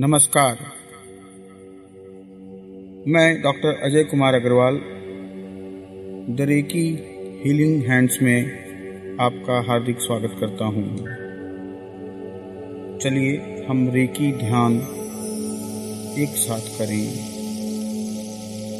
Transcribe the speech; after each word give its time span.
नमस्कार। 0.00 0.58
मैं 3.06 3.42
डॉक्टर 3.42 3.80
अजय 3.82 4.04
कुमार 4.04 4.34
अग्रवाल, 4.34 4.74
दरेकी 6.36 6.84
हीलिंग 7.44 7.82
हैंड्स 7.82 8.18
में 8.22 9.16
आपका 9.20 9.60
हार्दिक 9.68 10.00
स्वागत 10.00 10.36
करता 10.40 10.64
हूँ। 10.64 10.98
चलिए 12.98 13.64
हम 13.68 13.90
रेकी 13.90 14.32
ध्यान 14.32 14.76
एक 16.18 16.36
साथ 16.36 16.78
करें। 16.78 17.08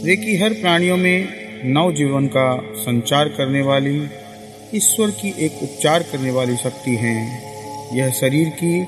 रेकी 0.05 0.37
हर 0.37 0.53
प्राणियों 0.53 0.96
में 0.96 1.29
नव 1.64 1.93
जीवन 1.93 2.27
का 2.27 2.75
संचार 2.75 3.29
करने 3.29 3.62
वाली, 3.62 4.09
ईश्वर 4.75 5.11
की 5.11 5.35
एक 5.39 5.62
उपचार 5.62 6.03
करने 6.03 6.30
वाली 6.30 6.57
शक्ति 6.57 6.96
है। 6.96 7.16
यह 7.98 8.11
शरीर 8.11 8.48
की 8.48 8.87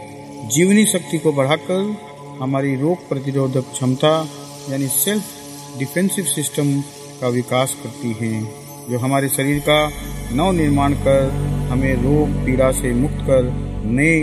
जीवनी 0.49 0.87
शक्ति 0.87 1.19
को 1.19 1.33
बढ़ाकर 1.33 2.10
हमारी 2.41 2.75
रोग 2.77 3.09
प्रतिरोधक 3.09 3.65
क्षमता, 3.73 4.11
यानी 4.71 4.87
सेल्फ 4.87 5.79
डिफेंसिव 5.79 6.25
सिस्टम 6.25 6.81
का 7.21 7.29
विकास 7.29 7.75
करती 7.83 8.13
है, 8.21 8.41
जो 8.91 8.99
हमारे 8.99 9.29
शरीर 9.29 9.59
का 9.59 9.91
नव 10.33 10.51
निर्माण 10.53 10.95
कर 10.95 11.29
हमें 11.71 11.95
रोग, 11.95 12.29
पीड़ा 12.45 12.71
से 12.73 12.93
मुक्त 12.93 13.19
कर 13.21 13.51
नए 13.87 14.21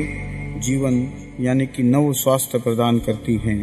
जीवन, 0.60 0.96
यानी 1.40 1.66
कि 1.66 1.84
नव 1.84 2.14
स्वास्थ्य 2.14 2.60
प्रदान 2.60 3.00
करती 3.00 3.36
है। 3.38 3.56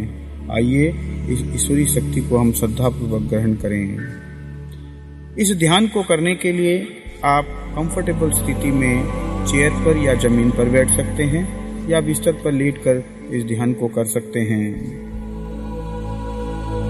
आइए 0.51 0.89
इस 1.28 1.42
ईश्वरी 1.55 1.86
शक्ति 1.86 2.20
को 2.20 2.39
हम 2.39 2.52
श्रद्धापूर्वक 2.52 3.23
ग्रहण 3.23 3.55
करें। 3.55 5.36
इस 5.39 5.52
ध्यान 5.52 5.89
को 5.89 6.02
करने 6.02 6.34
के 6.34 6.52
लिए 6.52 6.78
आप 7.25 7.47
कंफर्टेबल 7.77 8.30
स्थिति 8.30 8.70
में 8.70 9.05
चेयर 9.47 9.70
पर 9.70 9.97
या 9.97 10.14
ज़मीन 10.14 10.50
पर 10.50 10.69
बैठ 10.69 10.91
सकते 10.91 11.25
हैं, 11.25 11.45
या 11.89 12.00
बिस्तर 12.00 12.33
पर 12.33 12.52
लेटकर 12.52 13.02
इस 13.30 13.45
ध्यान 13.45 13.73
को 13.73 13.88
कर 13.88 14.05
सकते 14.05 14.41
हैं। 14.41 14.74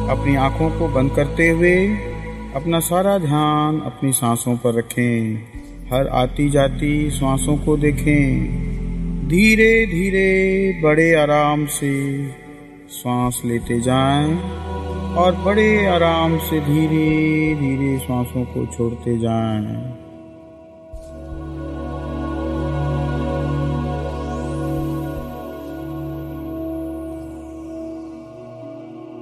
अपनी 0.08 0.36
आँखों 0.36 0.70
को 0.70 0.88
बंद 0.88 1.10
करते 1.10 1.48
हुए 1.48 1.88
अपना 2.54 2.80
सारा 2.80 3.18
ध्यान 3.18 3.80
अपनी 3.80 4.12
सांसों 4.12 4.56
पर 4.56 4.74
रखें। 4.74 5.34
हर 5.92 6.08
आती 6.08 6.50
जाती 6.50 7.10
सांसों 7.10 7.56
को 7.56 7.76
देखें। 7.76 8.64
धीरे 9.28 9.86
धीरे 9.86 10.80
बड़े 10.82 11.14
आराम 11.14 11.66
से 11.66 12.28
सांस 12.88 13.42
लेते 13.44 13.80
जाएँ 13.80 14.34
और 15.14 15.36
बड़े 15.36 15.86
आराम 15.86 16.38
से 16.38 16.60
धीरे 16.60 17.54
धीरे 17.54 17.98
सांसों 17.98 18.44
को 18.44 18.66
छोड़ते 18.66 19.18
जाएँ। 19.18 20.03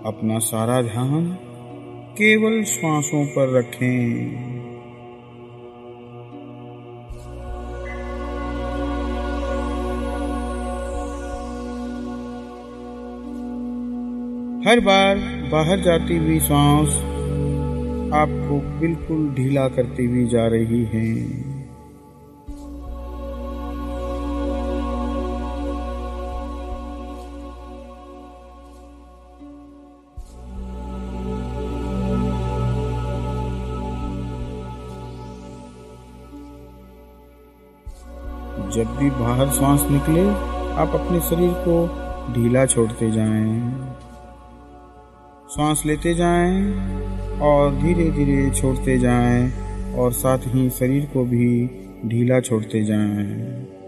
अपना 0.07 0.39
सारा 0.39 0.83
ध्यान 0.83 1.27
केवल 2.19 2.63
श्वासों 2.65 3.27
पर 3.27 3.59
रखें। 3.59 4.53
हर 14.67 14.81
बार 14.81 15.19
बाहर 15.53 15.81
जाती 15.81 16.17
हुई 16.17 16.39
सांस 16.41 16.97
आपको 18.15 18.81
बिल्कुल 18.81 19.29
ढीला 19.35 19.69
करती 19.69 20.05
हुई 20.05 20.27
जा 20.27 20.47
रही 20.47 20.85
है। 20.85 21.42
जब 38.75 38.97
भी 38.97 39.11
बाहर 39.11 39.49
सांस 39.49 39.83
निकले, 39.91 40.29
आप 40.75 40.91
अपने 40.95 41.21
शरीर 41.21 41.53
को 41.69 41.87
ढीला 42.33 42.67
छोड़ते 42.67 43.11
जाएँ। 43.11 43.73
सांस 45.49 45.83
लेते 45.87 46.15
जाएँ 46.15 46.73
और 47.41 47.75
धीरे 47.75 48.11
धीरे 48.11 48.51
छोड़ते 48.51 48.99
जाएँ 48.99 49.53
और 49.95 50.13
साथ 50.13 50.39
ही 50.47 50.71
शरीर 50.71 51.05
को 51.07 51.25
भी 51.25 51.67
ढीला 52.07 52.41
छोड़ते 52.41 52.85
जाएँ। 52.85 53.82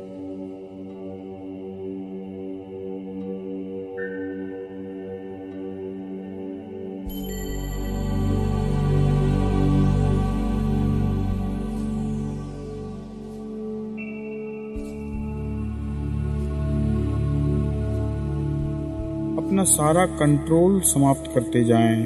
अपना 19.45 19.65
सारा 19.65 20.07
कंट्रोल 20.07 20.81
समाप्त 20.81 21.31
करते 21.35 21.65
जाएँ। 21.65 22.05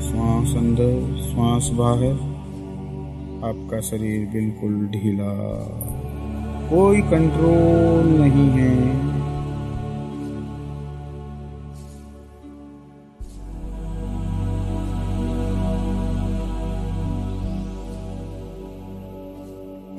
श्वास 0.00 0.56
अंदर, 0.56 1.22
श्वास 1.22 1.70
बाहर। 1.74 2.12
आपका 3.44 3.80
शरीर 3.80 4.26
बिल्कुल 4.26 4.86
ढीला। 4.86 5.58
कोई 6.70 7.00
कंट्रोल 7.00 8.20
नहीं 8.20 8.50
है। 8.50 9.11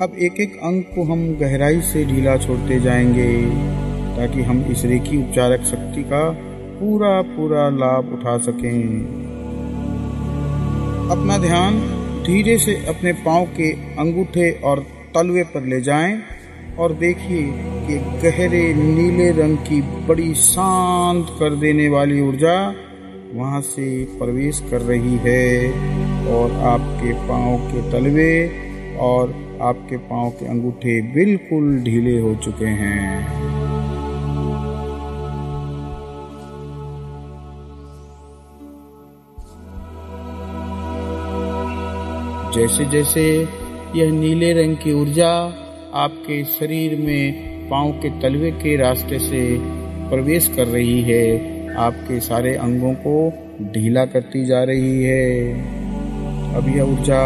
अब 0.04 0.16
एक 0.18 0.40
एक 0.40 0.56
अंग 0.62 0.82
को 0.94 1.02
हम 1.02 1.20
गहराई 1.40 1.80
से 1.80 2.04
ढीला 2.04 2.36
छोड़ते 2.36 2.78
जाएँगे, 2.80 3.28
ताकि 4.16 4.42
हम 4.42 4.60
इस 4.70 4.84
रेखी 4.84 5.16
उपचारक 5.16 5.62
शक्ति 5.64 6.02
का 6.02 6.20
पूरा 6.80 7.20
पूरा 7.28 7.68
लाभ 7.68 8.10
उठा 8.12 8.36
सकें। 8.38 8.82
अपना 11.10 11.38
ध्यान 11.38 11.78
धीरे 12.26 12.56
से 12.58 12.74
अपने 12.88 13.12
पाँव 13.12 13.46
के 13.56 13.70
अंगूठे 13.98 14.50
और 14.64 14.84
तलवे 15.14 15.42
पर 15.44 15.64
ले 15.64 15.80
जाएँ, 15.80 16.18
और 16.78 16.92
देखिए 16.94 17.42
कि 17.86 17.96
गहरे 18.22 18.62
नीले 18.74 19.30
रंग 19.30 19.56
की 19.58 19.80
बड़ी 20.08 20.34
शांत 20.34 21.36
कर 21.40 21.54
देने 21.54 21.88
वाली 21.88 22.20
ऊर्जा 22.20 22.58
वहाँ 23.32 23.60
से 23.60 23.88
प्रवेश 24.18 24.62
कर 24.70 24.82
रही 24.82 25.16
है, 25.24 25.72
और 26.34 26.52
आपके 26.66 27.12
पाँव 27.28 27.58
के 27.58 27.90
तलवे 27.92 28.32
और 29.00 29.43
आपके 29.64 29.96
पाँव 29.96 30.30
के 30.30 30.46
अंगूठे 30.46 31.00
बिल्कुल 31.14 31.78
ढीले 31.84 32.18
हो 32.20 32.34
चुके 32.34 32.66
हैं। 32.66 33.52
जैसे 42.52 42.84
जैसे 42.84 43.24
यह 43.96 44.12
नीले 44.12 44.52
रंग 44.52 44.76
की 44.76 44.92
ऊर्जा 44.92 45.30
आपके 45.94 46.44
शरीर 46.44 46.96
में 47.00 47.68
पाँव 47.70 47.90
के 47.92 48.10
तलवे 48.20 48.50
के 48.50 48.76
रास्ते 48.76 49.18
से 49.18 49.40
प्रवेश 50.10 50.46
कर 50.56 50.66
रही 50.66 51.00
है, 51.02 51.74
आपके 51.76 52.20
सारे 52.20 52.54
अंगों 52.56 52.92
को 53.06 53.16
ढीला 53.72 54.04
करती 54.06 54.44
जा 54.46 54.62
रही 54.64 55.02
है। 55.02 55.52
अब 56.56 56.68
यह 56.68 56.82
ऊर्जा 56.82 57.20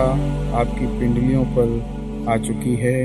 आपकी 0.58 0.86
पिंडलियों 0.98 1.44
पर 1.44 1.97
आ 2.28 2.36
चुकी 2.36 2.74
है। 2.76 2.98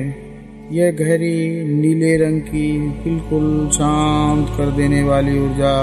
यह 0.72 0.92
गहरी 0.92 1.64
नीले 1.64 2.16
रंग 2.18 2.42
की 2.42 2.78
बिल्कुल 3.04 3.70
शांत 3.70 4.50
कर 4.58 4.72
देने 4.72 5.04
वाली 5.04 5.38
ऊर्जा 5.40 5.74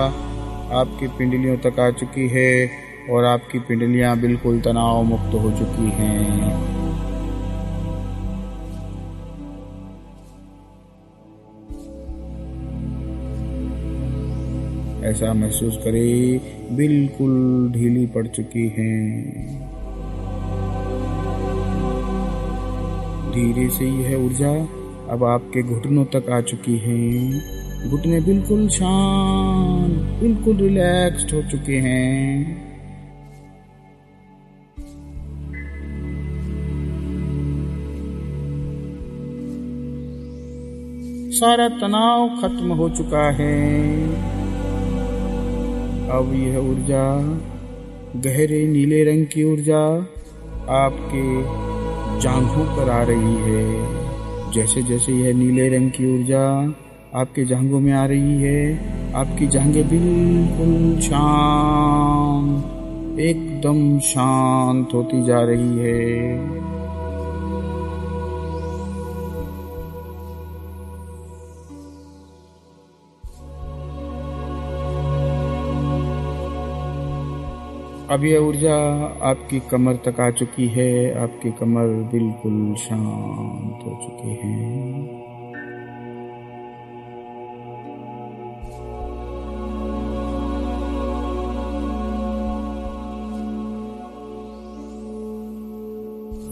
आपकी 0.72 1.06
पिंडलियों 1.08 1.56
तक 1.56 1.80
आ 1.80 1.90
चुकी 1.90 2.28
है 2.28 2.70
और 3.10 3.24
आपकी 3.24 3.58
पिंडलियाँ 3.58 4.20
बिल्कुल 4.20 4.60
तनाव 4.60 5.02
मुक्त 5.02 5.34
हो 5.34 5.50
चुकी 5.50 5.90
हैं। 5.90 6.70
ऐसा 15.04 15.32
महसूस 15.34 15.76
करें, 15.76 16.40
बिल्कुल 16.76 17.70
ढीली 17.72 18.06
पड़ 18.06 18.26
चुकी 18.26 18.68
हैं। 18.68 19.69
धीरे 23.30 23.68
से 23.68 23.86
यह 23.86 24.24
ऊर्जा 24.24 24.52
अब 25.10 25.24
आपके 25.24 25.62
घुटनों 25.62 26.04
तक 26.04 26.30
आ 26.30 26.40
चुकी 26.40 26.76
है। 26.78 27.30
घुटने 27.90 28.20
बिल्कुल 28.20 28.68
शांत, 28.68 30.20
बिल्कुल 30.20 30.56
रिलैक्स्ड 30.56 31.34
हो 31.34 31.42
चुके 31.50 31.76
हैं। 31.76 32.70
सारा 41.30 41.68
तनाव 41.68 42.28
खत्म 42.28 42.72
हो 42.72 42.88
चुका 42.88 43.30
है। 43.30 44.04
अब 46.10 46.32
यह 46.34 46.58
ऊर्जा, 46.58 47.04
गहरे 48.16 48.66
नीले 48.66 49.04
रंग 49.04 49.26
की 49.26 49.44
ऊर्जा 49.44 49.84
आपके 50.68 51.24
जांघों 52.20 52.64
पर 52.64 52.90
आ 52.90 53.02
रही 53.02 53.18
है। 53.18 53.86
जैसे 54.52 54.82
जैसे 54.82 55.12
यह 55.12 55.34
नीले 55.34 55.68
रंग 55.68 55.90
की 55.90 56.14
ऊर्जा 56.14 56.74
आपके 57.14 57.44
जांघों 57.44 57.80
में 57.80 57.92
आ 57.92 58.06
रही 58.06 58.42
है, 58.42 58.80
आपकी 59.14 59.46
जांघें 59.46 59.88
बिल्कुल 59.88 61.00
शांत, 61.00 63.20
एकदम 63.20 63.98
शांत 63.98 64.88
होती 64.94 65.24
जा 65.24 65.40
रही 65.40 65.78
है। 65.78 66.59
अब 78.10 78.24
यह 78.24 78.38
ऊर्जा 78.38 78.76
आपकी 79.22 79.58
कमर 79.60 79.96
तक 79.96 80.20
आ 80.20 80.30
चुकी 80.30 80.66
है, 80.68 81.22
आपकी 81.22 81.50
कमर 81.50 81.88
बिल्कुल 82.12 82.74
शांत 82.74 83.84
हो 83.84 83.92
चुकी 84.02 84.30
है। 84.34 84.54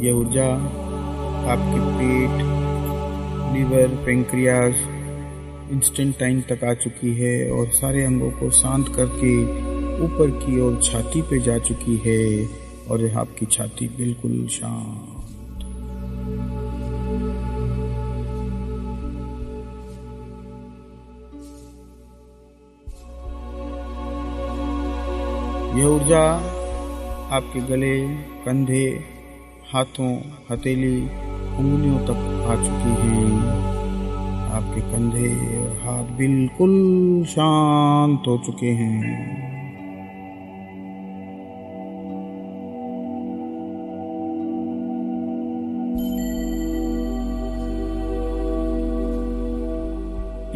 यह 0.06 0.12
ऊर्जा 0.12 0.46
आपके 1.52 1.80
पेट, 1.98 2.44
लीवर 3.54 3.96
पेंक्रियाज 4.06 4.74
इंस्टेंट 5.72 6.18
टाइम 6.18 6.40
तक 6.40 6.64
आ 6.64 6.74
चुकी 6.74 7.14
है 7.14 7.50
और 7.50 7.66
सारे 7.72 8.04
अंगों 8.04 8.30
को 8.30 8.50
शांत 8.50 8.88
करके 8.88 9.34
ऊपर 10.00 10.30
की 10.30 10.60
ओर 10.60 10.80
छाती 10.82 11.22
पे 11.22 11.38
जा 11.38 11.58
चुकी 11.58 11.96
है 11.96 12.48
और 12.90 13.10
आपकी 13.16 13.46
छाती 13.46 13.88
बिल्कुल 13.88 14.46
शांत। 14.46 15.14
यह 25.78 25.86
ऊर्जा 25.86 26.20
आपके 27.32 27.60
गले, 27.60 28.08
कंधे, 28.44 29.04
हाथों, 29.72 30.20
हथेली, 30.50 31.02
उंगलियों 31.58 31.98
तक 31.98 32.46
आ 32.48 32.54
चुकी 32.56 32.94
है। 33.00 33.48
आपके 34.50 34.80
कंधे 34.80 35.58
और 35.58 35.76
हाथ 35.82 36.16
बिल्कुल 36.16 36.72
शांत 37.24 38.22
हो 38.26 38.38
चुके 38.46 38.66
हैं। 38.66 39.57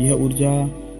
यह 0.02 0.14
ऊर्जा 0.14 0.52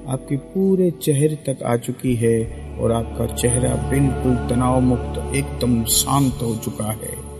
आपके 0.09 0.37
पूरे 0.37 0.91
चेहरे 0.91 1.37
तक 1.49 1.63
आ 1.63 1.77
चुकी 1.77 2.15
है 2.15 2.39
और 2.81 2.93
आपका 2.93 3.27
चेहरा 3.35 3.75
बिल्कुल 3.91 4.35
तनाव 4.49 4.81
मुक्त 4.81 5.37
एकदम 5.37 5.85
शांत 5.85 6.43
हो 6.43 6.55
चुका 6.57 6.91
है। 6.93 7.33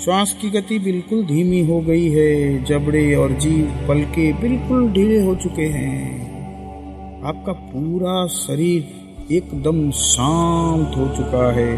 श्वास 0.00 0.32
की 0.42 0.50
गति 0.50 0.78
बिल्कुल 0.78 1.24
धीमी 1.26 1.60
हो 1.66 1.80
गई 1.80 2.08
है, 2.08 2.64
जबड़े 2.64 3.14
और 3.14 3.32
जीव 3.32 3.86
पलके 3.88 4.32
बिल्कुल 4.32 4.88
ढीले 4.92 5.20
हो 5.22 5.34
चुके 5.34 5.66
हैं। 5.66 7.22
आपका 7.24 7.52
पूरा 7.52 8.26
शरीर 8.26 9.32
एकदम 9.32 9.90
शांत 9.90 10.96
हो 10.96 11.06
चुका 11.16 11.50
है। 11.52 11.72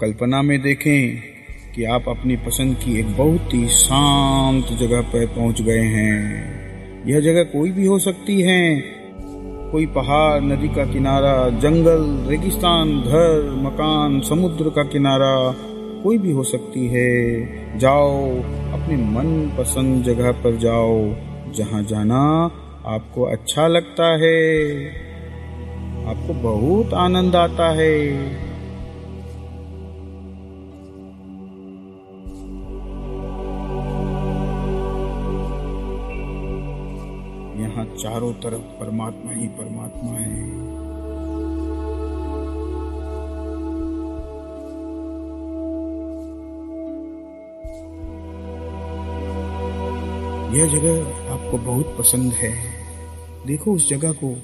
कल्पना 0.00 0.42
में 0.42 0.62
देखें 0.62 1.16
कि 1.74 1.84
आप 1.84 2.04
अपनी 2.08 2.36
पसंद 2.36 2.76
की 2.76 3.00
एक 3.00 3.16
बहुत 3.16 3.54
ही 3.54 3.68
शांत 3.68 4.66
जगह 4.66 5.00
पर 5.00 5.26
पहुँच 5.26 5.62
गए 5.62 5.80
हैं। 5.80 6.56
यह 7.06 7.20
जगह 7.20 7.42
कोई 7.42 7.70
भी 7.70 7.86
हो 7.86 7.98
सकती 7.98 8.40
है। 8.40 8.82
कोई 9.72 9.86
पहाड़, 9.86 10.42
नदी 10.42 10.68
का 10.68 10.84
किनारा, 10.84 11.48
जंगल, 11.48 12.30
रेगिस्तान, 12.30 13.00
घर, 13.00 13.60
मकान, 13.62 14.20
समुद्र 14.20 14.70
का 14.70 14.82
किनारा, 14.82 15.54
कोई 16.02 16.18
भी 16.18 16.32
हो 16.32 16.44
सकती 16.44 16.86
है। 16.86 17.46
जाओ, 17.78 18.30
अपने 18.72 18.96
मन 18.96 19.54
पसंद 19.58 20.04
जगह 20.04 20.32
पर 20.32 20.56
जाओ, 20.56 21.14
जहाँ 21.52 21.82
जाना 21.82 22.50
आपको 22.86 23.22
अच्छा 23.22 23.66
लगता 23.66 24.18
है। 24.18 24.66
आपको 26.06 26.34
बहुत 26.34 26.94
आनंद 26.94 27.36
आता 27.36 27.74
है। 27.74 28.16
यहाँ 37.76 37.96
चारों 37.96 38.32
तरफ़ 38.32 38.62
परमात्मा 38.62 39.32
ही 39.32 39.48
परमात्मा 39.48 40.12
है। 40.12 40.66
यह 50.58 50.66
जगह 50.66 51.04
आपको 51.32 51.58
बहुत 51.58 51.96
पसंद 51.98 52.32
है। 52.32 52.54
देखो 53.46 53.72
उस 53.72 53.90
जगह 53.90 54.12
को, 54.12 54.36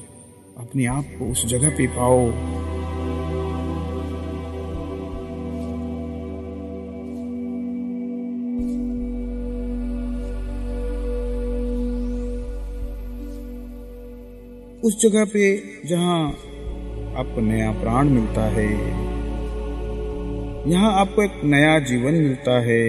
अपने 0.59 0.87
आप 0.87 1.05
को 1.05 1.33
उस 1.33 1.47
जगह 1.47 1.71
पे 1.71 1.87
पाओ। 1.87 2.31
उस 14.83 14.97
जगह 15.03 15.25
पे 15.25 15.43
जहाँ 15.89 16.29
आपको 17.17 17.41
नया 17.41 17.71
प्राण 17.73 18.09
मिलता 18.09 18.45
है, 18.51 18.67
यहाँ 20.71 20.93
आपको 21.01 21.23
एक 21.25 21.41
नया 21.45 21.79
जीवन 21.79 22.15
मिलता 22.15 22.59
है। 22.61 22.83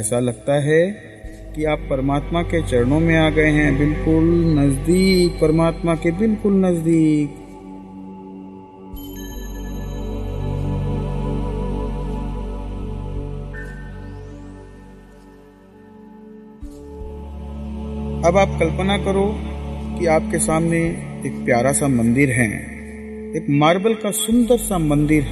ऐसा 0.00 0.18
लगता 0.18 0.54
है 0.60 1.09
कि 1.56 1.64
आप 1.64 1.78
परमात्मा 1.90 2.42
के 2.42 2.60
चरणों 2.62 2.98
में 3.00 3.16
आ 3.18 3.28
गए 3.30 3.50
हैं, 3.50 3.78
बिल्कुल 3.78 4.24
नज़दीक, 4.58 5.32
परमात्मा 5.40 5.94
के 5.94 6.10
बिल्कुल 6.10 6.54
नज़दीक। 6.56 7.38
अब 18.24 18.36
आप 18.36 18.56
कल्पना 18.60 18.98
करो 18.98 19.26
कि 19.98 20.06
आपके 20.06 20.38
सामने 20.38 20.78
एक 21.26 21.42
प्यारा 21.44 21.72
सा 21.72 21.88
मंदिर 21.88 22.30
है, 22.30 22.48
एक 23.36 23.46
मार्बल 23.50 23.94
का 23.94 24.10
सुंदर 24.10 24.56
सा 24.58 24.78
मंदिर 24.78 25.26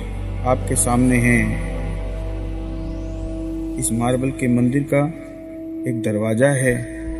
आपके 0.46 0.76
सामने 0.76 1.16
है। 1.18 1.40
इस 3.78 3.92
मार्बल 3.92 4.30
के 4.30 4.48
मंदिर 4.48 4.82
का 4.94 5.06
एक 5.88 6.02
दरवाज़ा 6.02 6.48
है, 6.48 6.74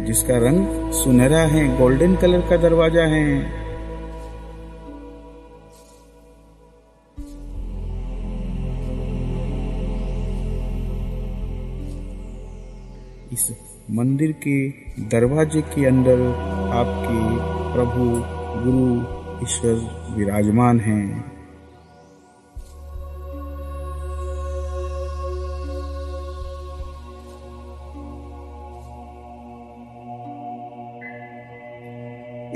जिसका 0.05 0.37
रंग 0.37 0.93
सुनहरा 0.93 1.39
है, 1.39 1.79
गोल्डन 1.79 2.17
कलर 2.17 2.41
का 2.41 2.57
दरवाज़ा 2.57 3.03
है। 3.03 3.39
इस 13.33 13.51
मंदिर 13.91 14.33
के 14.33 14.69
दरवाजे 15.09 15.61
के 15.61 15.87
अंदर 15.87 16.21
आपके 16.73 17.19
प्रभु, 17.75 18.05
गुरु, 18.65 18.87
ईश्वर 19.43 19.75
विराजमान 20.17 20.81
हैं। 20.81 21.38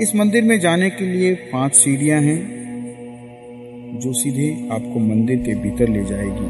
इस 0.01 0.15
मंदिर 0.15 0.43
में 0.43 0.59
जाने 0.59 0.89
के 0.89 1.05
लिए 1.05 1.33
पाँच 1.35 1.75
सीढ़ियाँ 1.75 2.21
हैं, 2.21 3.99
जो 3.99 4.13
सीधे 4.13 4.69
आपको 4.71 4.99
मंदिर 4.99 5.37
के 5.37 5.55
भीतर 5.55 5.89
ले 5.89 6.03
जाएगी। 6.05 6.47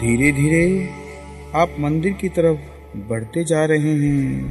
धीरे 0.00 0.32
धीरे 0.32 0.88
आप 1.54 1.76
मंदिर 1.78 2.12
की 2.12 2.28
तरफ़ 2.28 2.58
बढ़ते 2.96 3.44
जा 3.44 3.64
रहे 3.64 3.92
हैं। 3.92 4.42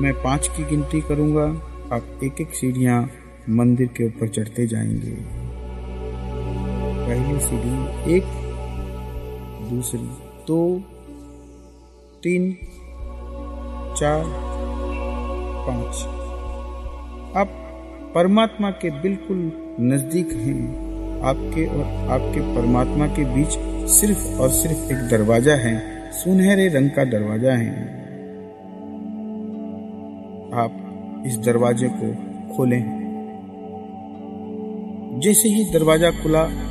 मैं 0.00 0.12
पाँच 0.14 0.48
की 0.48 0.64
गिनती 0.64 1.00
करूँगा, 1.00 1.46
आप 1.92 2.20
एक 2.24 2.40
एक 2.40 2.54
सीढ़ियाँ 2.54 3.10
मंदिर 3.48 3.86
के 3.86 4.06
ऊपर 4.06 4.28
चढ़ते 4.28 4.66
जाएँगे। 4.66 5.37
पहली 7.08 7.40
सीढ़ी 7.40 8.12
एक, 8.16 8.24
दूसरी 9.70 10.00
दो, 10.48 10.80
तीन, 12.22 12.52
चार, 13.96 14.24
पाँच। 15.68 15.94
आप 17.36 17.48
परमात्मा 18.14 18.70
के 18.70 18.90
बिल्कुल 18.90 19.52
नज़दीक 19.80 20.32
हैं। 20.32 20.88
आपके 21.22 21.66
और 21.66 21.84
आपके 22.08 22.40
परमात्मा 22.40 23.06
के 23.06 23.24
बीच 23.24 23.48
सिर्फ़ 23.90 24.40
और 24.40 24.48
सिर्फ़ 24.50 24.92
एक 24.92 25.08
दरवाज़ा 25.10 25.54
है। 25.54 26.10
सुनहरे 26.12 26.68
रंग 26.68 26.90
का 26.90 27.04
दरवाज़ा 27.04 27.52
है। 27.52 27.70
आप 30.52 30.72
इस 31.26 31.38
दरवाजे 31.38 31.88
को 31.92 32.14
खोलें। 32.56 32.98
जैसे 35.20 35.48
ही 35.48 35.72
दरवाज़ा 35.72 36.10
खुला 36.10 36.68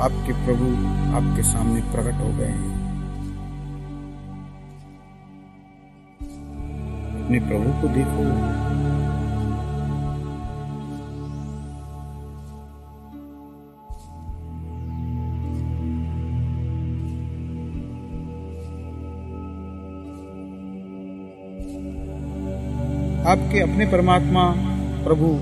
आपके 0.00 0.32
प्रभु 0.32 0.66
आपके 1.16 1.42
सामने 1.42 1.80
प्रकट 1.80 2.14
हो 2.14 2.38
गए 2.38 2.44
हैं। 2.44 2.80
अपने 7.24 7.40
प्रभु 7.40 7.82
को 7.82 7.88
देखो। 7.88 8.60
आपके 23.26 23.60
अपने 23.60 23.86
परमात्मा 23.86 24.54
प्रभु, 25.04 25.38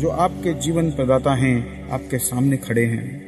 जो 0.00 0.08
आपके 0.08 0.54
जीवन 0.54 0.90
प्रदाता 0.90 1.34
हैं, 1.34 1.88
आपके 1.88 2.18
सामने 2.18 2.56
खड़े 2.56 2.86
हैं। 2.86 3.25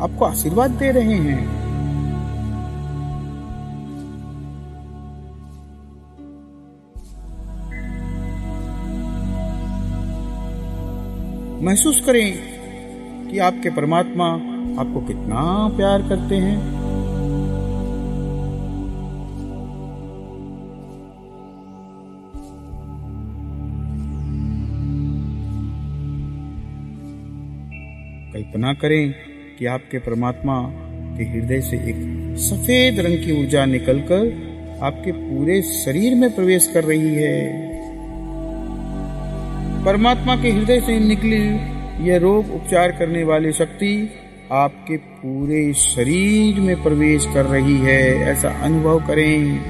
आपको 0.00 0.24
आशीर्वाद 0.24 0.70
दे 0.70 0.90
रहे 0.90 1.14
हैं। 1.14 1.58
महसूस 11.62 12.00
करें 12.06 13.28
कि 13.30 13.38
आपके 13.38 13.70
परमात्मा 13.70 14.26
आपको 14.80 15.00
कितना 15.00 15.68
प्यार 15.76 16.02
करते 16.02 16.34
हैं। 16.34 16.58
कल्पना 28.32 28.72
करें 28.72 29.27
कि 29.58 29.66
आपके 29.66 29.98
परमात्मा 29.98 30.62
के 31.18 31.24
हृदय 31.24 31.60
से 31.60 31.76
एक 31.76 31.96
सफ़ेद 32.38 33.00
रंग 33.00 33.18
की 33.18 33.40
ऊर्जा 33.40 33.64
निकलकर 33.64 34.48
आपके 34.82 35.12
पूरे 35.12 35.62
शरीर 35.62 36.14
में 36.14 36.34
प्रवेश 36.34 36.70
कर 36.74 36.84
रही 36.84 37.14
है। 37.14 37.68
परमात्मा 39.84 40.36
के 40.42 40.50
हृदय 40.50 40.80
से 40.80 40.98
निकली 41.00 41.42
यह 42.08 42.18
रोग 42.18 42.54
उपचार 42.54 42.92
करने 42.92 43.24
वाली 43.24 43.52
शक्ति 43.52 44.10
आपके 44.52 44.96
पूरे 44.96 45.72
शरीर 45.74 46.60
में 46.60 46.82
प्रवेश 46.82 47.26
कर 47.34 47.44
रही 47.44 47.76
है। 47.76 48.14
ऐसा 48.14 48.48
अनुभव 48.48 49.06
करें। 49.06 49.60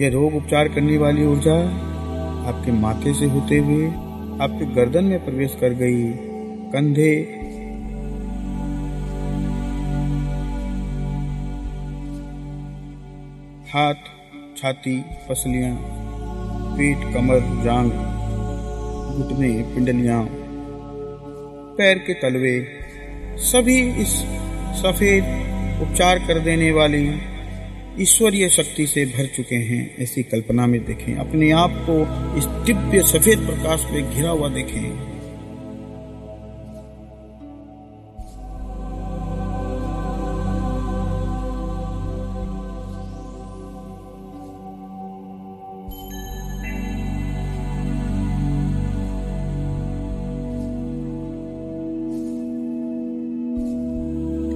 यह 0.00 0.10
रोग 0.10 0.34
उपचार 0.34 0.68
करने 0.68 0.98
वाली 0.98 1.24
ऊर्जा 1.26 1.54
आपके 2.48 2.72
माथे 2.72 3.12
से 3.14 3.26
होते 3.26 3.58
हुए 3.58 3.86
आपके 4.40 4.66
गर्दन 4.74 5.04
में 5.04 5.24
प्रवेश 5.24 5.56
कर 5.60 5.72
गई। 5.74 6.04
कंधे। 6.72 7.12
हाथ, 13.74 13.94
छाती 14.56 14.96
पसलियाँ 15.28 15.76
पेट 16.76 17.14
कमर, 17.14 17.40
जांग, 17.64 17.90
घुटने, 19.16 19.50
पिंडलियाँ, 19.74 20.22
पैर 21.78 21.98
के 21.98 22.14
तलवे, 22.14 22.56
सभी 23.42 23.80
इस 24.02 24.16
सफ़ेद 24.82 25.24
उपचार 25.82 26.18
कर 26.18 26.38
देने 26.38 26.70
वाली 26.72 27.06
ईश्वरीय 28.00 28.48
शक्ति 28.48 28.86
से 28.86 29.04
भर 29.06 29.26
चुके 29.26 29.56
हैं, 29.56 29.96
ऐसी 29.98 30.22
कल्पना 30.22 30.66
में 30.66 30.84
देखें। 30.84 31.14
अपने 31.14 31.50
आप 31.50 31.70
को 31.90 31.96
इस 32.38 32.44
दिव्य 32.44 33.02
सफ़ेद 33.02 33.38
प्रकाश 33.38 33.86
में 33.90 34.10
घिरा 34.10 34.30
हुआ 34.30 34.48
देखें। 34.48 35.10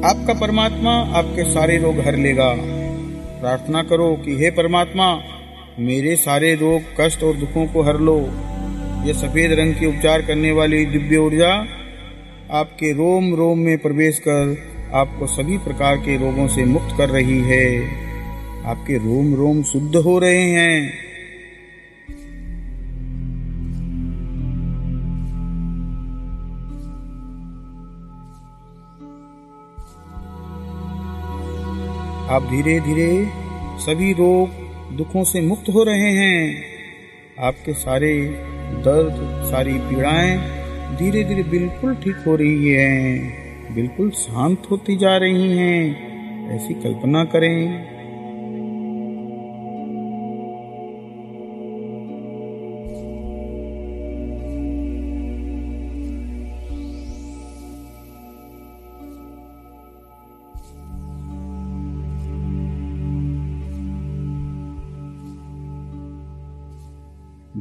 आपका 0.04 0.34
परमात्मा 0.34 0.90
आपके 0.90 1.44
सारे 1.52 1.78
रोग 1.78 1.98
हर 1.98 2.16
लेगा। 2.16 2.83
प्रार्थना 3.44 3.82
करो 3.82 4.16
कि 4.24 4.36
हे 4.36 4.50
परमात्मा, 4.50 5.20
मेरे 5.78 6.16
सारे 6.16 6.54
रोग, 6.54 6.82
कष्ट 7.00 7.22
और 7.22 7.34
दुखों 7.34 7.66
को 7.66 7.82
हर 7.82 7.96
लो। 7.96 8.20
ये 9.06 9.14
सफ़ेद 9.14 9.52
रंग 9.52 9.74
की 9.74 9.86
उपचार 9.86 10.22
करने 10.22 10.52
वाली 10.52 10.84
दिव्य 10.84 11.16
ऊर्जा 11.16 11.66
आपके 12.50 12.92
रोम 12.92 13.34
रोम 13.34 13.58
में 13.58 13.78
प्रवेश 13.78 14.18
कर 14.18 14.56
आपको 14.94 15.26
सभी 15.26 15.58
प्रकार 15.58 15.96
के 15.96 16.16
रोगों 16.16 16.48
से 16.48 16.64
मुक्त 16.64 16.94
कर 16.98 17.08
रही 17.08 17.40
है। 17.40 17.82
आपके 18.64 18.98
रोम 18.98 19.34
रोम 19.34 19.62
शुद्ध 19.62 19.96
हो 19.96 20.18
रहे 20.18 20.42
हैं। 20.42 21.03
आप 32.34 32.42
धीरे 32.42 32.78
धीरे 32.80 33.08
सभी 33.78 34.12
रोग 34.12 34.96
दुखों 34.96 35.22
से 35.24 35.40
मुक्त 35.40 35.68
हो 35.74 35.82
रहे 35.84 36.10
हैं। 36.10 36.64
आपके 37.38 37.72
सारे 37.72 38.12
दर्द, 38.84 39.20
सारी 39.50 39.72
पीड़ाएँ 39.72 40.36
धीरे 40.96 41.22
धीरे 41.24 41.42
बिल्कुल 41.42 41.94
ठीक 41.94 42.24
हो 42.26 42.34
रही 42.36 42.68
हैं, 42.68 43.74
बिल्कुल 43.74 44.10
शांत 44.10 44.62
होती 44.70 44.96
जा 44.96 45.16
रही 45.16 45.56
हैं। 45.56 46.56
ऐसी 46.56 46.74
कल्पना 46.74 47.24
करें 47.24 47.93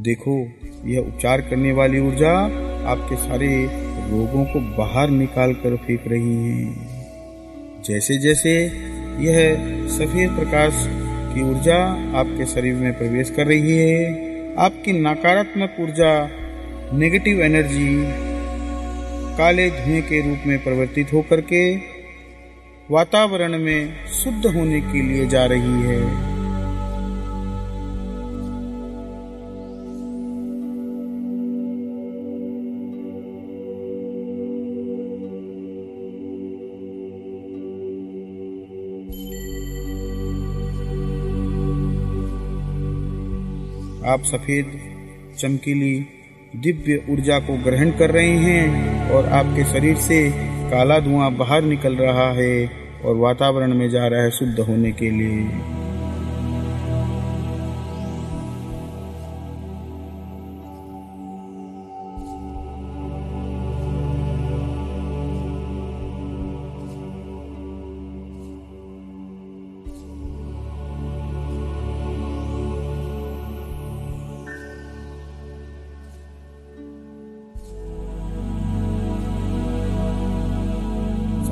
देखो, 0.04 0.52
यह 0.86 1.00
उपचार 1.00 1.42
करने 1.42 1.72
वाली 1.72 2.00
ऊर्जा 2.00 2.32
आपके 2.92 3.16
सारे 3.16 3.66
रोगों 4.12 4.46
को 4.46 4.60
बाहर 4.78 5.10
निकाल 5.10 5.54
कर 5.54 5.76
फेंक 5.76 6.02
रही 6.08 6.36
है। 6.36 6.76
जैसे 7.84 8.18
जैसे 8.18 8.66
यह 9.20 9.56
सफ़ेद 9.88 10.30
प्रकाश 10.30 10.74
की 11.36 11.42
ऊर्जा 11.42 11.78
आपके 12.20 12.46
शरीर 12.46 12.74
में 12.74 12.98
प्रवेश 12.98 13.30
कर 13.30 13.48
रही 13.48 13.78
है, 13.78 14.56
आपकी 14.56 14.92
नकारात्मक 14.92 15.76
ऊर्जा 15.80 16.30
नेगेटिव 16.94 17.42
एनर्जी 17.42 18.04
काले 19.38 19.70
धुएँ 19.70 20.02
के 20.02 20.30
रूप 20.30 20.40
में 20.48 20.60
परिवर्तित 20.60 21.14
होकर 21.14 21.42
के 21.42 21.76
वातावरण 22.92 23.58
में 23.58 24.06
शुद्ध 24.06 24.46
होने 24.46 24.82
के 24.82 25.02
लिए 25.02 25.26
जा 25.26 25.46
रही 25.46 25.82
है। 25.82 26.33
आप 44.06 44.24
सफ़ेद, 44.24 44.80
चमकीली, 45.40 46.06
दिव्य 46.56 47.06
ऊर्जा 47.10 47.40
को 47.40 47.64
ग्रहण 47.64 47.92
कर 47.92 48.12
रहे 48.12 48.36
हैं 48.38 49.10
और 49.10 49.26
आपके 49.26 49.64
शरीर 49.64 49.96
से 49.98 50.30
काला 50.72 51.00
धुआँ 51.00 51.32
बाहर 51.32 51.62
निकल 51.62 51.96
रहा 51.96 52.32
है 52.32 52.72
और 53.06 53.16
वातावरण 53.16 53.74
में 53.74 53.90
जा 53.90 54.08
रहा 54.08 54.24
है 54.24 54.32
शुद्ध 54.32 54.60
होने 54.60 54.92
के 54.92 55.10
लिए। 55.10 55.83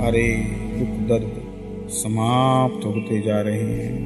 सारे 0.02 0.28
दुख 0.78 0.94
दर्द 1.10 1.90
समाप्त 1.90 2.86
होते 2.86 3.22
जा 3.22 3.42
रहे 3.42 3.62
हैं। 3.62 4.00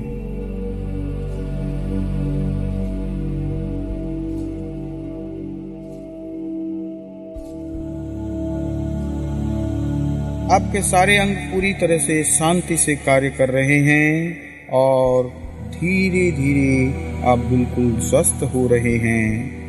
आपके 10.51 10.81
सारे 10.81 11.17
अंग 11.17 11.35
पूरी 11.35 11.73
तरह 11.73 11.97
से 11.97 12.23
शांति 12.23 12.77
से 12.77 12.95
कार्य 12.95 13.29
कर 13.29 13.49
रहे 13.49 13.79
हैं 13.79 14.37
और 14.69 15.27
धीरे 15.71 16.31
धीरे 16.31 16.93
आप 17.25 17.39
बिल्कुल 17.39 17.99
स्वस्थ 17.99 18.43
हो 18.43 18.67
रहे 18.67 18.97
हैं। 18.97 19.64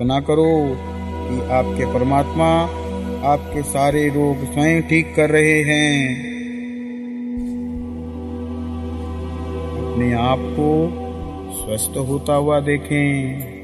कल्पना 0.00 0.20
करो 0.20 0.76
कि 1.28 1.40
आपके 1.50 1.86
परमात्मा 1.94 2.46
आपके 3.28 3.62
सारे 3.62 4.08
रोग 4.08 4.52
स्वयं 4.52 4.82
ठीक 4.82 5.14
कर 5.16 5.30
रहे 5.30 5.62
हैं। 5.62 6.14
अपने 9.82 10.12
आप 10.12 10.38
को 10.40 10.70
स्वस्थ 11.52 11.98
होता 11.98 12.34
हुआ 12.34 12.60
देखें। 12.60 13.59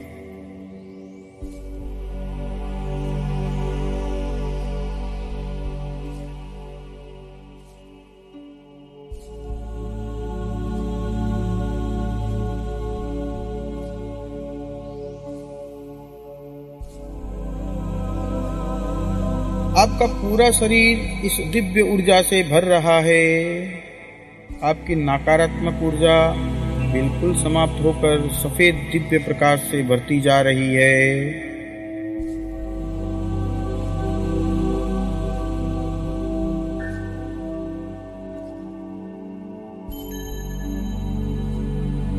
पूरा 20.37 20.51
शरीर 20.51 20.99
इस 21.25 21.37
दिव्य 21.53 21.83
ऊर्जा 21.83 22.21
से 22.23 22.43
भर 22.43 22.65
रहा 22.65 23.01
है। 23.01 23.21
आपकी 24.63 24.95
नकारात्मक 24.95 25.83
ऊर्जा 25.83 26.17
बिल्कुल 26.93 27.35
समाप्त 27.35 27.81
होकर 27.83 28.29
सफ़ेद 28.33 28.75
दिव्य 28.93 29.19
प्रकाश 29.19 29.61
से 29.61 29.83
भरती 29.83 30.21
जा 30.21 30.41
रही 30.41 30.75
है। 30.75 31.31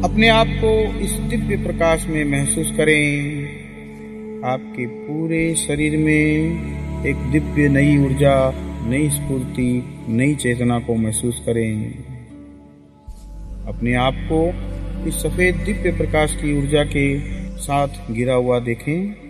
अपने 0.04 0.30
आप 0.30 0.48
को 0.48 0.74
इस 1.00 1.12
दिव्य 1.12 1.58
प्रकाश 1.58 2.08
में 2.08 2.24
महसूस 2.26 2.74
करें। 2.78 3.46
आपके 4.46 4.88
पूरे 4.88 5.56
शरीर 5.56 5.98
में 5.98 6.77
एक 7.06 7.16
दिव्य 7.32 7.70
नई 7.70 7.98
ऊर्जा, 7.98 8.52
नई 8.88 9.10
स्फूर्ति, 9.10 10.06
नई 10.10 10.36
चेतना 10.36 10.80
को 10.80 10.96
महसूस 10.96 11.44
करें 11.46 11.92
अपने 13.68 13.94
आप 13.94 14.14
को 14.32 14.40
इस 15.08 15.16
सफ़ेद 15.16 15.56
दिव्य 15.56 15.92
प्रकाश 15.92 16.36
की 16.36 16.58
ऊर्जा 16.58 16.84
के 16.84 17.20
साथ 17.58 17.88
गिरा 18.12 18.34
हुआ 18.34 18.60
देखें। 18.60 19.27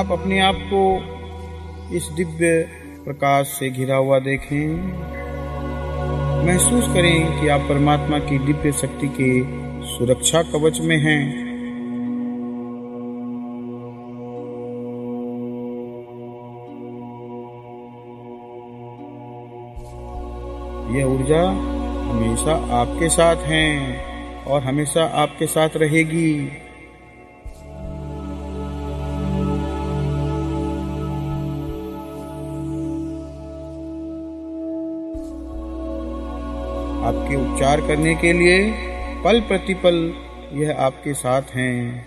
आप 0.00 0.12
अपने 0.12 0.40
आप 0.40 0.54
को 0.72 0.82
इस 1.96 2.04
दिव्य 2.04 2.68
प्रकाश 3.04 3.46
से 3.46 3.70
घिरा 3.70 3.96
हुआ 3.96 4.18
देखें। 4.18 4.68
महसूस 6.46 6.86
करें 6.94 7.40
कि 7.40 7.48
आप 7.48 7.60
परमात्मा 7.60 8.18
की 8.18 8.38
दिव्य 8.38 8.72
शक्ति 8.72 9.08
के 9.20 9.42
सुरक्षा 9.86 10.42
कवच 10.42 10.80
में 10.80 10.96
हैं। 10.98 11.24
यह 20.98 21.04
ऊर्जा 21.04 21.42
हमेशा 22.10 22.80
आपके 22.80 23.08
साथ 23.08 23.36
है 23.36 23.96
और 24.44 24.62
हमेशा 24.62 25.04
आपके 25.04 25.46
साथ 25.46 25.68
रहेगी। 25.76 26.48
आपके 37.30 37.50
उपचार 37.50 37.80
करने 37.80 38.14
के 38.14 38.32
लिए 38.32 38.72
पल 39.24 39.40
प्रतिपल 39.40 40.14
यह 40.52 40.76
आपके 40.78 41.14
साथ 41.14 41.42
हैं। 41.42 42.06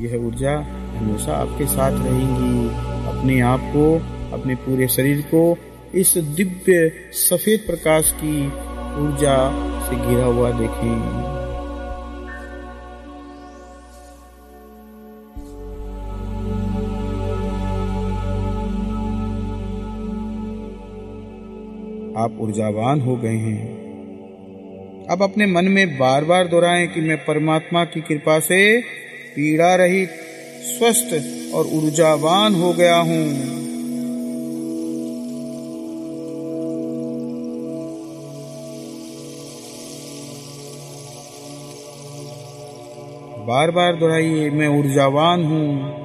यह 0.00 0.16
ऊर्जा 0.16 0.58
हमेशा 0.96 1.34
आपके 1.34 1.66
साथ 1.66 1.90
रहेंगी। 1.90 2.68
अपने 3.08 3.40
आप 3.40 3.60
को, 3.76 3.94
अपने 4.36 4.54
पूरे 4.54 4.88
शरीर 4.88 5.20
को 5.20 5.56
इस 5.94 6.18
दिव्य 6.18 6.92
सफ़ेद 7.12 7.60
प्रकाश 7.66 8.14
की 8.24 8.46
ऊर्जा 9.02 9.36
से 9.88 9.96
घिरा 9.96 10.24
हुआ 10.24 10.50
देखें। 10.50 10.98
आप 22.16 22.36
ऊर्जावान 22.40 23.00
हो 23.00 23.16
गए 23.16 23.36
हैं। 23.36 23.83
अब 25.10 25.22
अपने 25.22 25.46
मन 25.46 25.64
में 25.64 25.98
बार 25.98 26.24
बार 26.24 26.48
दोहराएँ 26.48 26.86
कि 26.86 27.00
मैं 27.00 27.16
परमात्मा 27.16 27.84
की 27.84 28.00
कृपा 28.00 28.38
से 28.40 28.80
पीड़ा 29.36 29.74
रहित, 29.74 30.08
स्वस्थ 30.62 31.14
और 31.54 31.66
ऊर्जावान 31.66 32.54
हो 32.54 32.72
गया 32.72 32.96
हूँ। 32.96 33.28
बार 43.46 43.70
बार 43.70 43.96
दोहराइए, 43.96 44.50
मैं 44.50 44.68
ऊर्जावान 44.68 45.44
हूँ। 45.44 46.03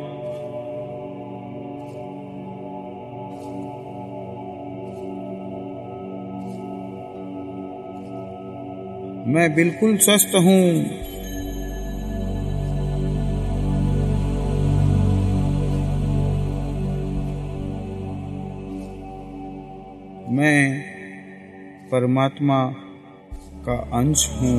मैं 9.30 9.54
बिल्कुल 9.56 9.98
स्वस्थ 9.98 10.36
हूँ। 10.36 10.64
मैं 20.32 20.82
परमात्मा 21.92 22.64
का 23.66 23.76
अंश 24.00 24.28
हूँ। 24.42 24.56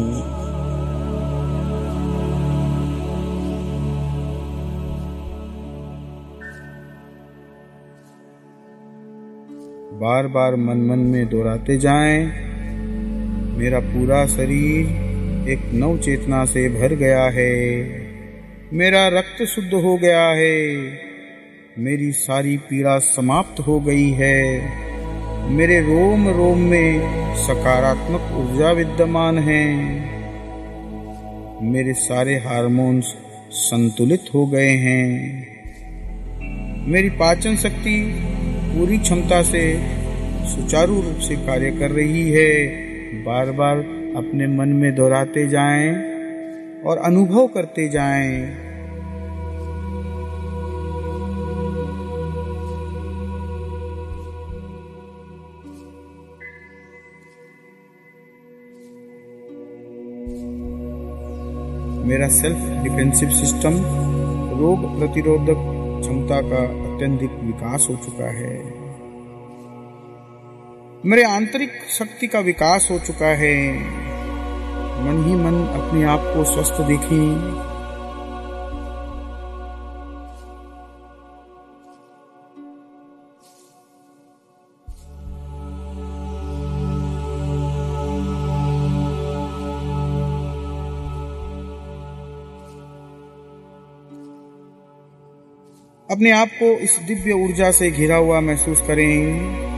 बार 10.00 10.26
बार 10.26 10.56
मन 10.56 10.78
मन 10.80 10.98
में 10.98 11.28
दोहराते 11.28 11.76
जाएँ, 11.78 12.49
मेरा 13.60 13.80
पूरा 13.80 14.26
शरीर 14.26 14.86
एक 15.48 15.74
नव 15.74 15.98
चेतना 15.98 16.44
से 16.44 16.68
भर 16.68 16.94
गया 16.94 17.24
है। 17.24 17.84
मेरा 18.72 19.08
रक्त 19.08 19.44
शुद्ध 19.44 19.74
हो 19.74 19.96
गया 19.96 20.28
है। 20.28 20.76
मेरी 21.78 22.12
सारी 22.12 22.56
पीड़ा 22.56 22.98
समाप्त 22.98 23.60
हो 23.60 23.80
गई 23.80 24.10
है। 24.10 24.70
मेरे 25.50 25.80
रोम 25.80 26.28
रोम 26.28 26.58
में 26.58 27.00
सकारात्मक 27.36 28.20
ऊर्जा 28.38 28.70
विद्यमान 28.70 29.38
है। 29.38 29.74
मेरे 31.62 31.92
सारे 31.92 32.34
हार्मोन्स 32.34 33.04
संतुलित 33.50 34.22
हो 34.34 34.46
गए 34.46 34.70
हैं। 34.70 35.46
मेरी 36.88 37.10
पाचन 37.10 37.56
शक्ति 37.56 38.20
पूरी 38.66 38.98
क्षमता 38.98 39.42
से 39.42 39.86
सुचारू 40.46 41.00
रूप 41.00 41.18
से 41.18 41.36
कार्य 41.36 41.70
कर 41.70 41.90
रही 41.90 42.30
है। 42.30 42.89
बार 43.14 43.50
बार 43.50 43.78
अपने 44.16 44.46
मन 44.46 44.68
में 44.68 44.94
दोहराते 44.94 45.48
जाएँ 45.48 45.92
और 46.82 46.98
अनुभव 46.98 47.46
करते 47.46 47.88
जाएँ। 47.88 48.70
मेरा 62.06 62.28
सेल्फ 62.28 62.58
डिफेंसिव 62.84 63.30
सिस्टम 63.30 63.74
रोग 64.60 64.98
प्रतिरोधक 64.98 65.66
क्षमता 66.00 66.40
का 66.40 66.62
अत्यधिक 66.92 67.30
विकास 67.30 67.86
हो 67.90 67.96
चुका 67.96 68.30
है। 68.30 68.89
मेरे 71.06 71.22
आंतरिक 71.22 71.70
शक्ति 71.98 72.26
का 72.26 72.40
विकास 72.40 72.88
हो 72.90 72.98
चुका 72.98 73.26
है। 73.26 73.72
मन 75.02 75.24
ही 75.26 75.34
मन 75.34 75.66
अपने 75.80 76.04
आप 76.04 76.20
को 76.22 76.44
स्वस्थ 76.44 76.80
देखें। 76.80 77.70
अपने 96.10 96.30
आप 96.30 96.48
को 96.48 96.78
इस 96.78 96.98
दिव्य 96.98 97.32
ऊर्जा 97.32 97.70
से 97.70 97.90
घिरा 97.90 98.16
हुआ 98.16 98.40
महसूस 98.40 98.80
करें। 98.80 99.69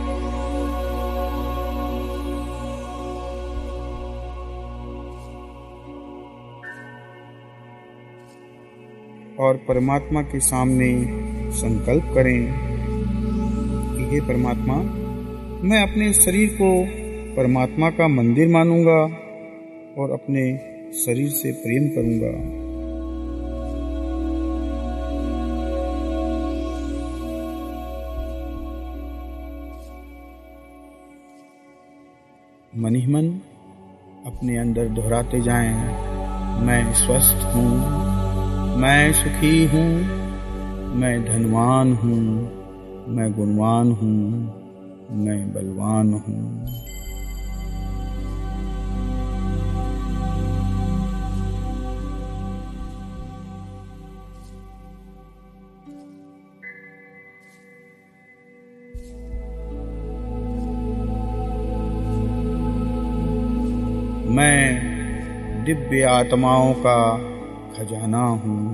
और 9.43 9.57
परमात्मा 9.57 10.23
के 10.23 10.41
सामने 10.41 11.07
संकल्प 11.53 12.05
करें 12.15 12.47
कि 13.97 14.05
हे 14.05 14.21
परमात्मा, 14.21 14.75
मैं 15.69 15.83
अपने 15.83 16.13
शरीर 16.13 16.49
को 16.63 16.87
परमात्मा 17.37 17.91
का 17.91 18.09
मंदिर 18.09 18.49
मानूँगा 18.49 19.01
और 20.03 20.11
अपने 20.11 20.57
शरीर 20.93 21.29
से 21.29 21.53
प्रेम 21.53 21.89
करूँगा। 21.89 22.63
मन 32.79 32.97
ही 32.97 33.07
मन 33.07 33.41
अपने 34.27 34.57
अंदर 34.57 34.89
दोहराते 34.89 35.41
जाएँ। 35.41 35.75
मैं 36.63 36.93
स्वस्थ 36.93 37.57
हूँ। 37.57 38.12
मैं 38.77 39.13
सुखी 39.13 39.65
हूँ, 39.67 39.89
मैं 40.95 41.25
धनवान 41.25 41.93
हूँ, 41.93 42.21
मैं 43.09 43.33
गुणवान 43.33 43.93
हूँ, 43.93 44.21
मैं 45.17 45.53
बलवान 45.53 46.13
हूँ। 46.13 46.67
मैं 64.37 65.65
दिव्य 65.65 66.03
आत्माओं 66.03 66.73
का 66.75 67.32
खजाना 67.83 68.27
हूँ। 68.27 68.65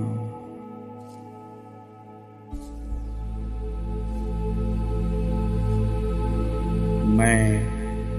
मैं 7.17 7.69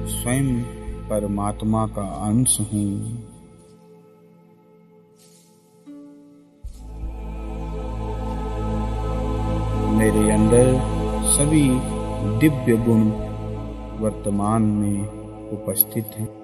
स्वयं 0.07 0.63
परमात्मा 1.09 1.87
का 1.87 2.03
अंश 2.03 2.61
हूँ। 2.61 2.67
मेरे 9.99 10.31
अंदर 10.31 10.81
सभी 11.31 11.69
दिव्य 12.39 12.77
गुण 12.77 13.11
वर्तमान 14.01 14.63
में 14.63 15.09
उपस्थित 15.51 16.07
हैं। 16.07 16.40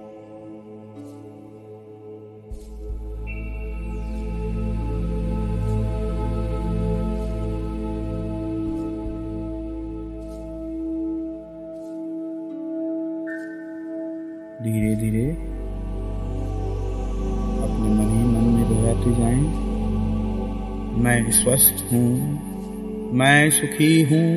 स्वस्थ 21.32 21.92
हूँ 21.92 23.10
मैं 23.12 23.50
सुखी 23.50 24.02
हूँ 24.02 24.28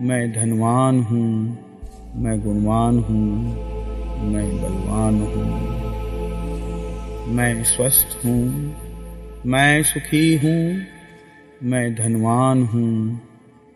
मैं 0.00 0.32
धनवान 0.32 1.00
हूँ 1.02 1.28
मैं 2.14 2.40
गुणवान 2.40 2.98
हूँ 2.98 3.26
मैं 4.22 4.46
बलवान 4.62 5.20
हूँ 5.20 5.46
मैं 7.34 7.64
स्वस्थ 7.64 8.26
हूँ 8.26 8.42
मैं 9.46 9.82
सुखी 9.82 10.36
हूँ 10.36 10.86
मैं 11.62 11.94
धनवान 11.94 12.66
हूँ 12.66 13.20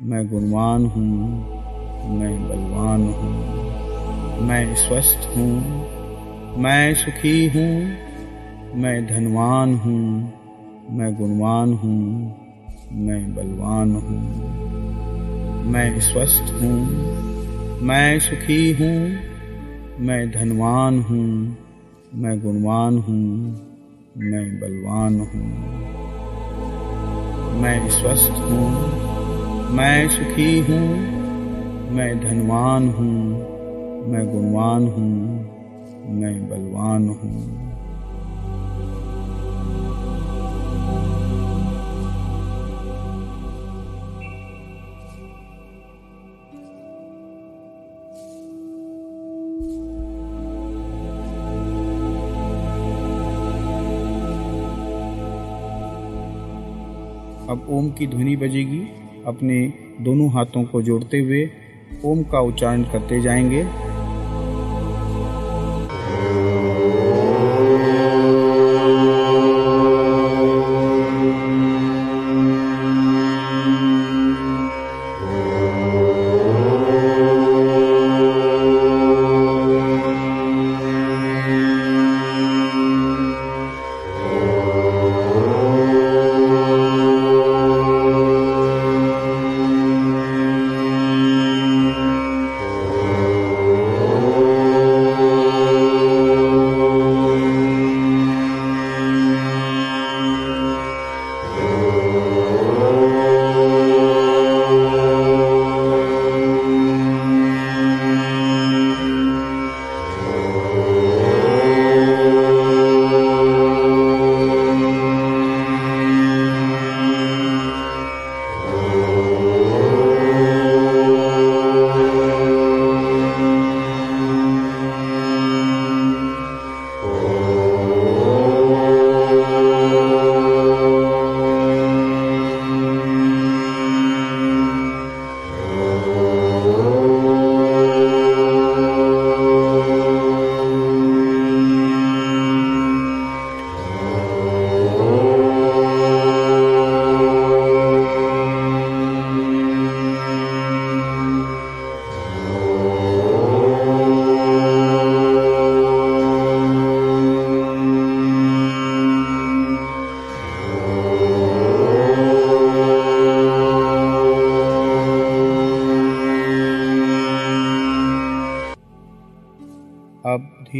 मैं 0.03 0.27
गुणवान 0.29 0.87
हूँ 0.87 2.19
मैं 2.19 2.49
बलवान 2.49 3.03
हूँ 3.03 4.47
मैं 4.47 4.75
स्वस्थ 4.75 5.37
हूँ 5.37 5.55
मैं 6.59 6.95
सुखी 6.95 7.47
हूँ 7.49 7.73
मैं 8.75 9.07
धनवान 9.07 9.75
हूँ 9.75 10.40
मैं 10.91 11.13
गुणवान 11.15 11.73
हूँ 11.73 11.99
मैं 12.99 13.35
बलवान 13.35 13.91
हूँ 13.97 14.19
मैं 15.65 16.01
स्वस्थ 16.01 16.53
हूँ 16.53 17.83
मैं 17.83 18.19
सुखी 18.19 18.73
हूँ 18.73 18.97
मैं 20.01 20.31
धनवान 20.31 21.01
हूँ 21.03 21.27
मैं 22.15 22.39
गुणवान 22.41 22.99
हूँ 22.99 23.23
मैं 24.17 24.45
बलवान 24.61 25.21
हूँ 25.21 25.45
मैं 27.63 27.79
स्वस्थ 27.91 28.43
हूँ 28.43 28.69
मैं 29.73 30.09
सुखी 30.09 30.59
हूँ 30.61 30.85
मैं 31.93 32.13
धनवान 32.21 32.89
हूँ 32.89 33.15
मैं 34.09 34.27
गुणवान 34.33 34.89
हूँ 34.89 35.11
मैं 36.13 36.39
बलवान 36.49 37.09
हूँ 37.09 37.70
अब 57.51 57.67
ओम 57.71 57.91
की 57.91 58.07
ध्वनि 58.07 58.37
बजेगी। 58.37 58.83
अपने 59.27 59.73
दोनों 60.01 60.31
हाथों 60.31 60.65
को 60.65 60.83
जोड़ते 60.83 61.19
हुए 61.19 61.51
ओम 62.05 62.23
का 62.23 62.41
उच्चारण 62.41 62.83
करते 62.83 63.21
जाएँगे। 63.21 63.90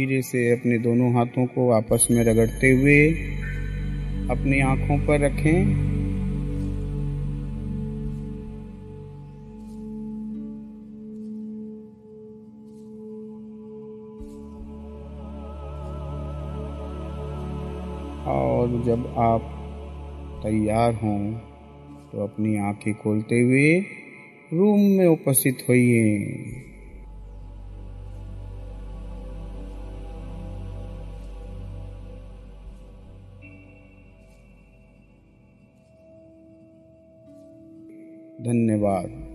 धीरे 0.01 0.21
से 0.21 0.39
अपने 0.51 0.77
दोनों 0.79 1.13
हाथों 1.13 1.45
को 1.45 1.69
आपस 1.71 2.07
में 2.11 2.23
रगड़ते 2.23 2.69
हुए 2.71 3.01
अपनी 4.31 4.59
आँखों 4.61 4.97
पर 4.99 5.19
रखें। 5.19 5.61
और 18.25 18.83
जब 18.85 19.05
आप 19.19 19.41
तैयार 20.43 20.93
हों 20.93 21.33
तो 22.11 22.23
अपनी 22.23 22.57
आँखें 22.57 22.93
खोलते 22.93 23.41
हुए 23.41 23.79
रूम 24.53 24.79
में 24.79 25.07
उपस्थित 25.07 25.65
होइए। 25.69 26.70
धन्यवाद। 38.43 39.30